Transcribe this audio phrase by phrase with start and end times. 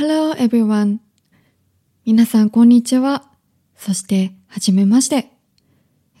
[0.00, 0.96] Hello everyone.
[2.06, 3.24] 皆さんこんにちは。
[3.76, 5.30] そして、はじめまして。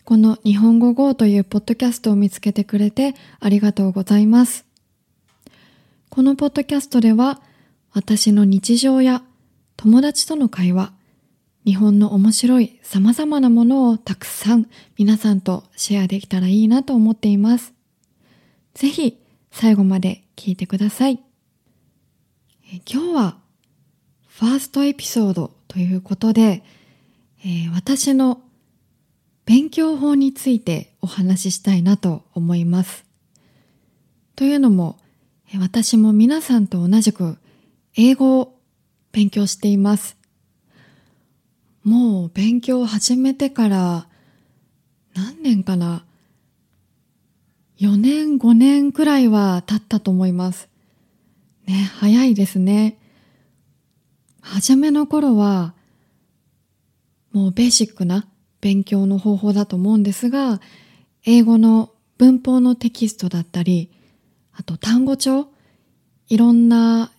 [0.04, 4.66] この日本語 GO というポッドキャストを見つけてくれてありがとうございます。
[6.10, 7.40] このポッドキャストでは、
[7.94, 9.22] 私の日常や
[9.78, 10.92] 友達との会話、
[11.64, 14.68] 日本の面白い様々なものをたくさん
[14.98, 17.72] 皆さんとシェアできたらいいなと思っています。
[18.74, 19.16] ぜひ
[19.50, 21.18] 最後まで聞いてください。
[22.86, 23.39] 今日は
[24.38, 26.62] ファーストエピソードということで、
[27.44, 28.42] えー私の
[29.50, 33.04] 勉強法についてお話ししたいなと思います。
[34.36, 34.96] というのも、
[35.58, 37.36] 私も皆さんと同じく
[37.96, 38.54] 英語を
[39.10, 40.16] 勉強しています。
[41.82, 44.06] もう勉強を始めてから
[45.14, 46.04] 何年かな
[47.80, 50.68] ?4 年、5年くらいは経ったと思います。
[51.66, 52.99] ね、早いですね。
[54.40, 55.74] 初めの頃は、
[57.32, 58.26] もうベーシックな
[58.60, 60.60] 勉強の方法だと思うんですが、
[61.24, 63.90] 英語の文法のテキストだったり、
[64.52, 65.48] あと単語帳、
[66.28, 67.10] いろんな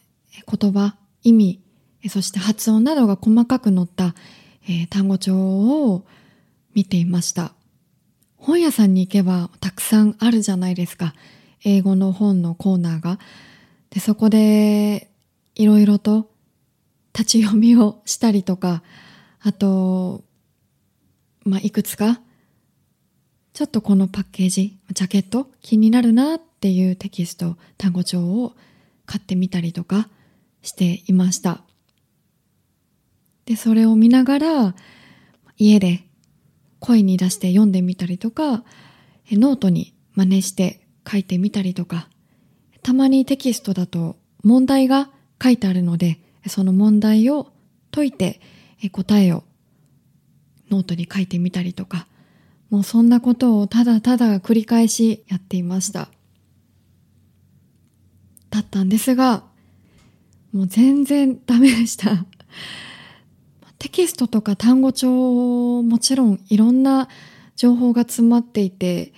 [0.48, 1.62] 言葉、意味、
[2.10, 4.16] そして発音などが細かく載った、
[4.66, 6.06] えー単語帳を
[6.74, 7.54] 見ていました。
[8.38, 11.14] 本屋さんに行けばたくさんあるじゃないですか。
[11.64, 13.20] 英語の本のコーナーが。
[13.92, 15.12] で、そこで
[15.56, 16.31] いろいろと
[17.14, 18.84] 立ち読みをしたりとか、
[19.42, 20.24] あと、
[21.44, 22.22] まあ、いくつか、
[23.54, 28.54] ちょっとこのパッケージ、ジャケット気になるなっていうテキスト、単語帳を
[29.06, 30.10] 買ってみたりとか
[30.62, 31.62] していました。
[33.46, 34.76] で、それを見ながら、
[35.58, 36.04] 家で
[36.80, 38.64] 声に出して読んでみたりとか、
[39.32, 42.08] ノートに真似して書いてみたりとか、
[42.84, 45.10] たまにテキストだと問題が
[45.42, 47.52] 書いてあるので、その問題を
[47.92, 48.42] 解いて
[48.92, 49.44] 答えを
[50.70, 52.08] ノートに書いてみたりとか、
[52.70, 56.10] もうそんなことをただただ繰り返しやっていました。
[58.50, 59.44] だったんですが、
[60.52, 62.26] もう全然ダメでした。
[63.78, 67.10] テキストとか単語帳もちろんいろんな
[67.56, 69.14] 情報が詰まっていて、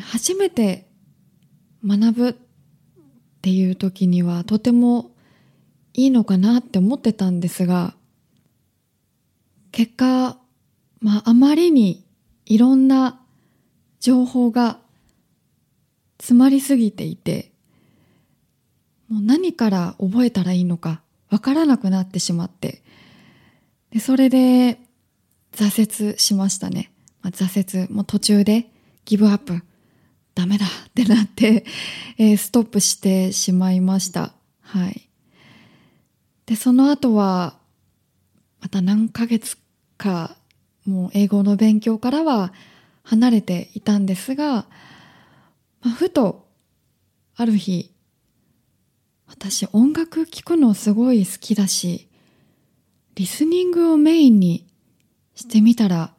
[0.00, 0.86] 初めて
[1.84, 2.34] 学ぶっ
[3.42, 5.11] ていう時にはとても
[5.94, 7.94] いいのかなって思ってたんですが、
[9.70, 10.38] 結果、
[11.00, 12.04] まああまりに
[12.46, 13.20] いろんな
[14.00, 14.78] 情報が
[16.18, 17.50] 詰まりすぎていて、
[19.08, 22.82] もう何から覚えたらいいのかわからなくなってしまって、
[23.90, 24.78] で、それで
[25.52, 26.92] 挫折しましたね。
[27.22, 28.70] まあ、挫折、もう途中で
[29.04, 29.62] ギブアップ、
[30.34, 31.64] ダメだってなって、
[32.18, 34.32] えーストップしてしまいました。
[34.60, 35.08] はい。
[36.46, 37.58] で、その後は、
[38.60, 39.56] また何ヶ月
[39.96, 40.36] か、
[40.86, 42.52] もう英語の勉強からは
[43.04, 44.66] 離れていたんですが、
[45.82, 46.48] まあ、ふと、
[47.34, 47.92] ある日、
[49.26, 52.08] 私音楽聴くのすごい好きだし、
[53.14, 54.66] リスニングをメインに
[55.34, 56.14] してみたら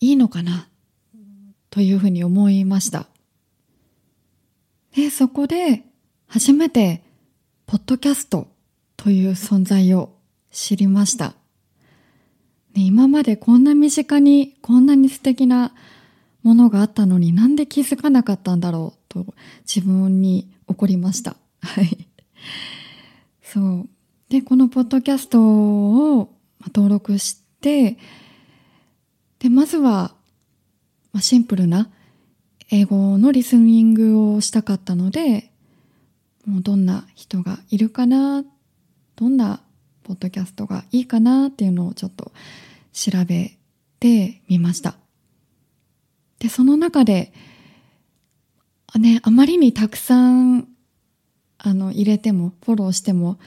[0.00, 0.68] いいのかな
[1.70, 3.06] というふうに思いました。
[4.94, 5.84] で、そこで
[6.26, 7.02] 初めて
[7.66, 8.48] ポッドキャスト
[8.96, 10.14] という存在を
[10.50, 11.34] 知りました。
[12.74, 15.72] ね、今までこんな身近にこんなに素敵な
[16.42, 19.26] ものがあったのになんで気づかなかったんだろうと
[19.62, 21.36] 自分に怒りました。
[21.60, 22.06] はい。
[23.42, 23.88] そう。
[24.28, 26.34] で、このポッドキャストを
[26.66, 27.96] 登録して、
[29.38, 30.14] で、まずは、
[31.12, 31.88] まあ、シンプルな
[32.70, 35.52] 英語のリスニングをしたかったので、
[36.44, 38.44] もうどんな人がいるかな、
[39.16, 39.60] どんな
[40.02, 42.32] ポッドキャストがいいかなっていうのをちょっと
[42.92, 43.56] 調べ
[43.98, 44.96] てみました。
[46.38, 47.32] で、その中で、
[48.94, 50.68] ね、あまりにたくさん、
[51.58, 53.38] あの、入れても、フォローしても、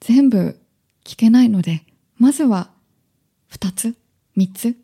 [0.00, 0.58] 全部
[1.04, 1.82] 聞けないので、
[2.18, 2.70] まずは
[3.50, 3.96] 2つ、
[4.36, 4.76] 3つ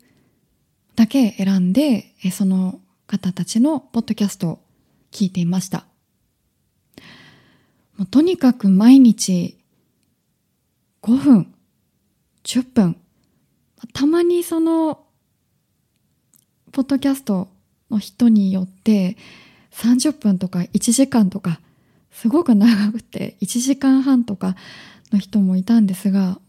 [0.95, 4.59] だけ選んで、その方たちのポッドキャストを
[5.11, 5.85] 聞いていました。
[7.97, 9.57] もうとにかく毎日
[11.03, 11.53] 5分、
[12.45, 12.95] 10分、
[13.91, 15.03] たまにその、
[16.71, 17.49] ポッドキャスト
[17.91, 19.17] の人によって
[19.73, 21.59] 30分とか1時間とか、
[22.09, 24.55] すごく長くて1時間半とか
[25.11, 26.39] の人もいたんですが、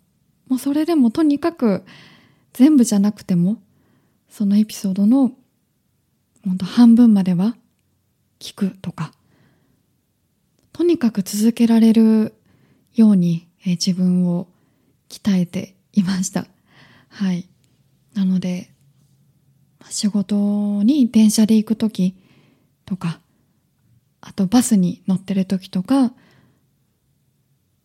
[0.48, 1.84] もうそれでもとにかく
[2.52, 3.60] 全部じゃなくても、
[4.30, 5.32] そのエピソードの
[6.44, 7.56] 本当半分までは
[8.38, 9.12] 聞くとか、
[10.72, 12.34] とにかく続けられる
[12.94, 14.48] ようにえー、自分を
[15.08, 16.46] 鍛えていました。
[17.08, 17.48] はい。
[18.14, 18.70] なので、
[19.90, 22.16] 仕事に電車で行くとき
[22.84, 23.20] とか、
[24.20, 26.12] あとバスに乗ってるときとか、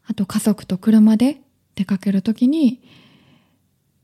[0.06, 1.42] あと家族と車で
[1.76, 2.82] 出かけるときに、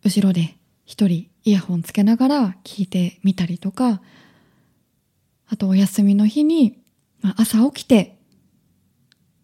[0.03, 0.55] 後ろで
[0.85, 4.01] 一人イヤホンつけながら聞いてみたりとか、
[5.47, 6.77] あとお休みの日に、
[7.21, 8.17] まあ朝起きて、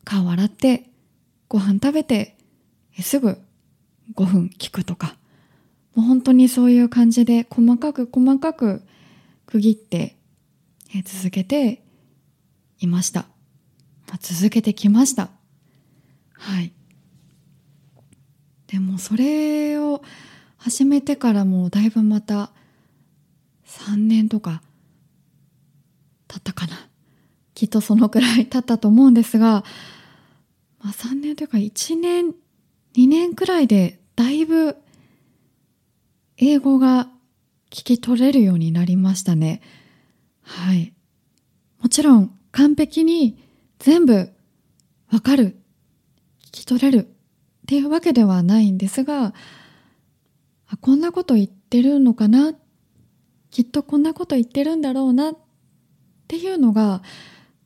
[0.03, 0.90] 顔洗って、
[1.51, 2.37] ご飯食べて、
[3.01, 3.37] すぐ
[4.15, 5.17] 5分聞くとか、
[5.95, 8.81] もう本当にそういう感じで細かく細かく
[9.47, 10.15] 区切って
[11.03, 11.83] 続けて
[12.79, 13.25] いました。
[14.21, 15.29] 続けてきました。
[16.31, 16.71] はい。
[18.67, 20.01] でもそれを
[20.55, 22.53] 始めてからもうだいぶまた
[23.67, 24.61] 3年とか
[26.29, 26.87] 経ったかな。
[27.55, 29.65] きっとそのくらい経ったと思うんですが、
[30.83, 32.33] まあ3年というか1年、
[32.95, 34.77] 2年くらいでだいぶ
[36.37, 37.07] 英語が
[37.69, 39.61] 聞き取れるようになりましたね。
[40.41, 40.93] はい。
[41.79, 43.37] もちろん完璧に
[43.79, 44.29] 全部
[45.11, 45.55] わかる、
[46.45, 47.07] 聞き取れるっ
[47.67, 49.33] ていうわけではないんですが、
[50.67, 52.53] あこんなこと言ってるのかな？
[53.51, 55.37] きっとこんなこと言ってるんだろうなっ
[56.27, 57.03] ていうのが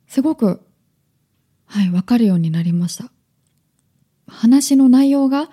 [0.07, 0.64] すごく
[1.65, 3.11] はいわかるようになりました。
[4.27, 5.49] 話の内容が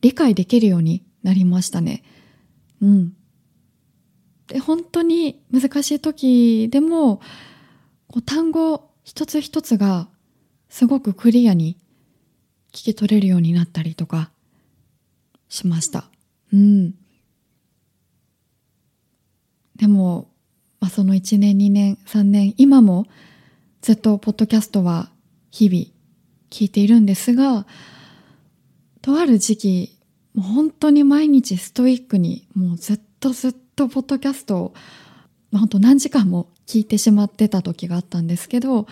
[0.00, 2.02] 理解できるようになりましたね。
[2.80, 3.12] うん。
[4.46, 7.16] で本当に難しい時でも
[8.08, 10.08] こう単語一つ一つが
[10.68, 11.78] すごくクリアに
[12.72, 14.30] 聞き取れるようになったりとか
[15.48, 16.04] しました。
[16.52, 16.94] うん。
[19.76, 20.28] でも、
[20.80, 23.06] まあ、その1年、2年、3年、今も
[23.82, 25.10] ずっとポッドキャストは
[25.54, 25.86] 日々
[26.50, 27.64] 聞いているんですが、
[29.02, 29.98] とある時期、
[30.34, 34.74] もう本当に毎日ストイックに、もうずっとずっとポッドキャストを、
[35.52, 38.88] まあ、本当何時間も聞いてしまってた時があったんですけど、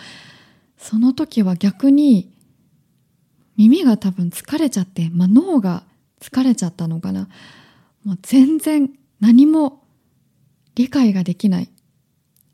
[0.77, 2.31] その時は逆に
[3.57, 5.83] 耳が多分疲れちゃって、まあ、脳が
[6.21, 7.27] 疲れちゃったのかな。
[8.05, 8.89] もう全然
[9.19, 9.83] 何も
[10.75, 11.69] 理解ができない。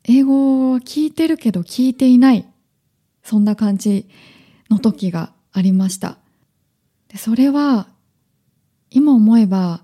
[0.06, 2.49] 英語を聞いてるけど聞いていない。
[3.30, 4.10] そんな感じ
[4.72, 6.18] の時がありました。
[7.10, 7.88] でそれは
[8.90, 9.84] 今思えば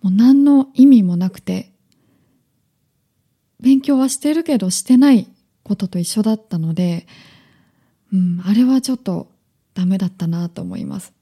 [0.00, 1.70] もう何の意味もなくて
[3.60, 5.28] 勉強はしてるけどしてない
[5.62, 7.06] ことと一緒だったので、
[8.10, 9.28] うん、あれはちょっと
[9.74, 11.12] ダメだったなと思います。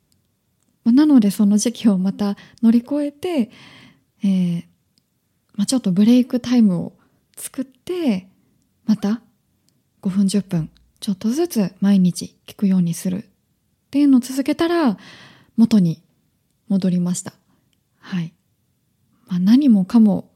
[0.85, 3.51] まなのでその時期をまた乗り越えて、
[4.23, 4.65] えー
[5.57, 6.93] まあ、ちょっとブレイクタイムを
[7.37, 8.29] 作って
[8.87, 9.21] また
[10.03, 10.71] 5分10分
[11.01, 13.25] ちょっとずつ毎日聞くようにするっ
[13.91, 14.99] ていうのを続けたら
[15.57, 16.03] 元に
[16.69, 17.33] 戻りました。
[17.99, 18.33] はい。
[19.27, 20.31] まあ、何もかも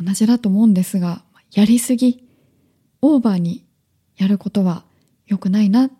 [0.00, 1.22] 同じだと思うんですが、
[1.52, 2.28] やりすぎ、
[3.00, 3.64] オーバーに
[4.16, 4.84] やることは
[5.26, 5.90] 良くないな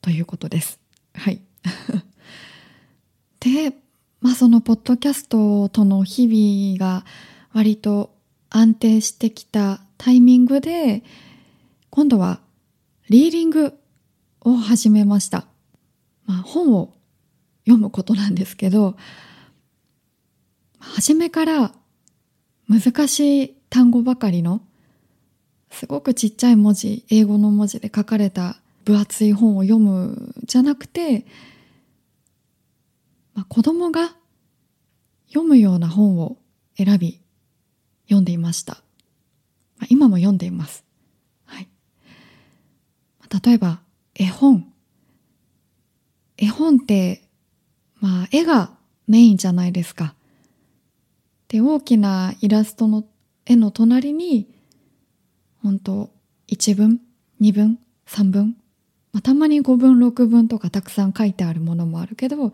[0.00, 0.80] ということです。
[1.14, 1.40] はい。
[3.40, 3.74] で、
[4.20, 7.06] まあそのポッドキャストとの日々が
[7.52, 8.14] 割と
[8.50, 11.04] 安定してきたタイミングで、
[11.90, 12.40] 今度は
[13.08, 13.78] リーディング
[14.40, 15.46] を始めました。
[16.26, 16.94] まあ本を
[17.64, 18.96] 読むことなんですけど、
[20.78, 21.72] 初めから
[22.68, 24.62] 難しい単語ばかりの
[25.70, 31.26] すごくちっちゃい文字、英語の文字で書かれた分厚い本を読むじゃなくて、
[33.34, 34.14] まあ、子供が
[35.28, 36.38] 読むような本を
[36.76, 37.20] 選び
[38.04, 38.74] 読んでいました。
[39.78, 40.87] まあ、今も読んでいます。
[43.30, 43.80] 例えば、
[44.14, 44.72] 絵本。
[46.36, 47.22] 絵本って、
[48.00, 48.70] まあ、絵が
[49.06, 50.14] メインじゃないですか。
[51.48, 53.04] で、大きなイラストの
[53.46, 54.48] 絵の隣に、
[55.62, 56.10] 本当
[56.48, 57.00] 1文、
[57.40, 58.56] 2文、3文、
[59.12, 62.52] まあ、たまに5文、6文とかたくさん書いてあるものもあるけど、ま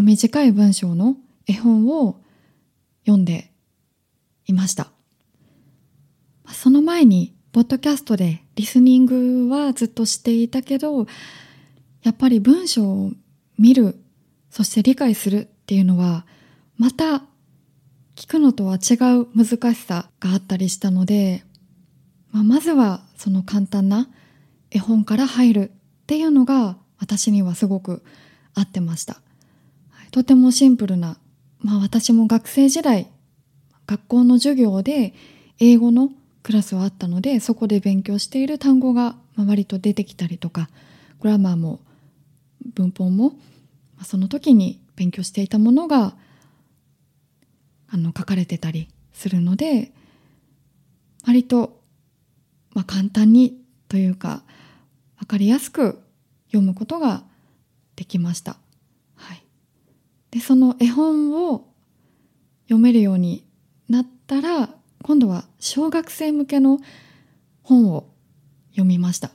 [0.00, 1.16] あ、短い文章の
[1.46, 2.20] 絵本を
[3.04, 3.50] 読んで
[4.46, 4.90] いました。
[6.46, 11.06] その前に、ポッドキャストでリスニングはずっとしていたけど、
[12.02, 13.12] やっぱり文章を
[13.56, 13.94] 見る、
[14.50, 16.26] そして理解するっていうのは、
[16.76, 17.22] また
[18.16, 21.44] 聞くのとは違う難しさがあったりしたので、
[22.32, 24.08] まあ、まずはその簡単な
[24.72, 28.02] 絵本から入るっていうのが私にはすごく
[28.54, 29.20] 合ってました。
[30.10, 31.16] とてもシンプルな、
[31.60, 33.06] まあ私も学生時代、
[33.86, 35.14] 学校の授業で
[35.60, 36.10] 英語の
[36.48, 40.70] クラスはあったので、そこで勉強している単語が割と出てきたりとか、
[41.20, 41.80] グラマーも
[42.74, 43.34] 文法も
[44.02, 46.14] その時に勉強していたものが
[47.90, 49.92] あの書かれてたりするので
[51.26, 51.82] 割と、
[52.72, 54.42] まあ、簡単にというか
[55.18, 56.00] 分かりやすく
[56.46, 57.24] 読むことが
[57.94, 58.56] できました。
[59.16, 59.44] はい、
[60.30, 61.68] でその絵本を
[62.68, 63.44] 読めるように
[63.90, 66.78] なったら今度は小学生向けの
[67.62, 68.06] 本を
[68.70, 69.30] 読みました。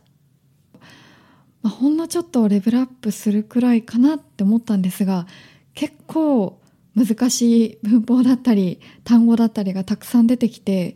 [1.62, 5.26] まあ、ほんのちょっとレベルアップするくらいかなって思ったんですが
[5.74, 6.60] 結構
[6.96, 10.96] 難しい文法だったり単語だったりがたくさん出てきて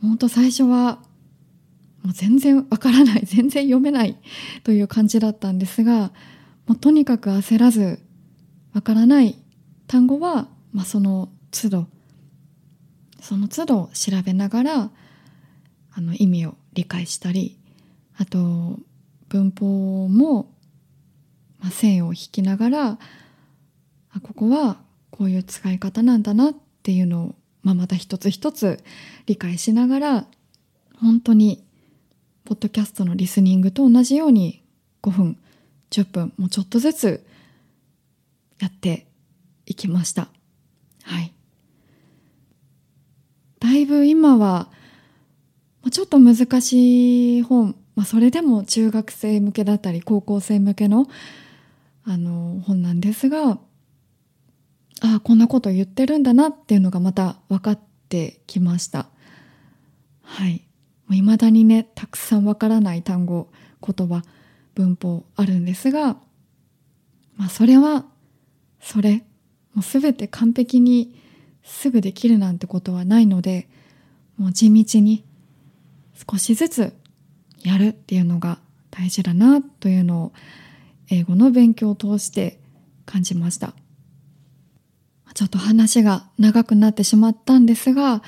[0.00, 1.00] 本当最初は
[2.02, 4.16] もう全然わからない 全然読めない
[4.62, 6.12] という感じだったんですが
[6.66, 7.98] もうとにかく焦らず
[8.72, 9.36] わからない
[9.88, 11.86] 単語は、まあ、その都度
[13.20, 14.90] その都度調べながら
[15.92, 17.58] あの意味を理解したり
[18.16, 18.78] あと
[19.28, 20.52] 文法も、
[21.58, 22.98] まあ、線を引きながら
[24.12, 24.78] あここは
[25.10, 28.82] こういう使い方なんだなっていうのを、まあ、また一つ一つ
[29.26, 30.26] 理解しながら
[31.00, 31.64] 本当に
[32.44, 34.62] ポッドキャストのリスニングと同じように
[35.02, 35.38] 5分
[35.90, 37.26] 10分もうちょっとずつ
[38.58, 39.06] やって
[39.66, 40.28] いきました。
[41.02, 41.32] はい。
[43.60, 44.68] だいぶ今は
[45.90, 51.06] ちょっと難しい本、まあ、それでも中学生向けだったり高校生向けの
[52.04, 53.58] あの本なんですが
[55.02, 59.06] ああこんなこと言ってるんだなっていうのがまた分かってきました。
[60.22, 60.66] はい。
[61.10, 63.48] いまだにねたくさん分からない単語
[63.82, 64.22] 言葉
[64.74, 66.16] 文法あるんですが
[67.36, 68.06] まあそれは
[68.80, 69.24] それ。
[69.74, 71.14] もう全て完璧に
[71.62, 73.68] すぐできるなんてことはないので
[74.38, 75.24] もう地道に
[76.30, 76.92] 少しずつ
[77.62, 78.58] やるっていうのが
[78.90, 80.32] 大事だなというのを
[81.08, 82.58] 英語の勉強を通して
[83.04, 83.74] 感じました。
[85.34, 88.22] ちょっと話が長くなってしまったんですが本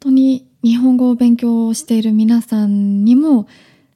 [0.00, 3.46] 当に日本語を勉強している皆さんにも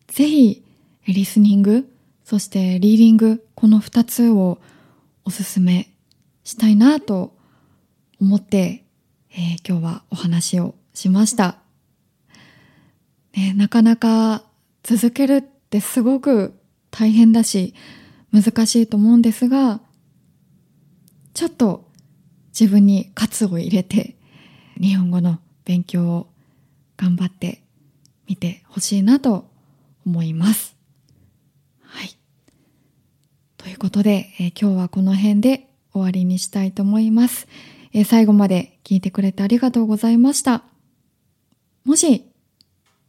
[0.07, 0.64] ぜひ
[1.07, 1.93] リスニング
[2.25, 4.59] そしてリーディングこの2つを
[5.25, 5.90] おすすめ
[6.45, 7.33] したいなと
[8.21, 8.85] 思って、
[9.33, 11.57] えー、今日はお話をしました。
[13.35, 14.43] ね、なかなか
[14.83, 16.55] 続けるってすごく
[16.91, 17.75] 大変だし
[18.33, 19.81] 難しいと思うんですが
[21.33, 21.89] ちょっと
[22.49, 24.17] 自分に喝を入れて
[24.81, 26.27] 日本語の勉強を
[26.97, 27.62] 頑張って
[28.27, 29.49] みてほしいなと
[30.05, 30.77] 思います。
[31.83, 32.17] はい。
[33.57, 37.47] ということで、えー、今日はこの辺で終わりにしたいと思います。
[37.92, 40.64] え、最後まで聞いてくれてありがとうございました。
[41.85, 42.30] もし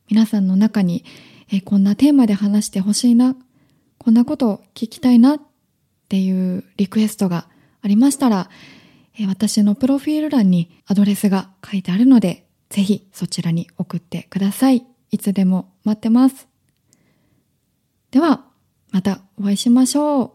[0.09, 1.05] 皆さんの中に、
[1.51, 3.35] え、こんなテーマで話してほしいな、
[3.97, 5.41] こんなことを聞きたいなっ
[6.09, 7.47] ていうリクエストが
[7.81, 8.49] ありましたら、
[9.17, 14.85] え、私のプロフィール欄にアドレスが書いてあるので、ぜひそちらに送ってください。
[15.11, 16.47] いつでも待ってます。
[18.11, 18.45] では、
[18.91, 20.31] またお会いしましょう。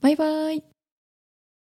[0.00, 0.69] バイバイ。